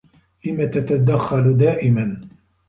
لم 0.45 0.69
تتدخّل 0.69 1.57
دائما؟ 1.57 2.27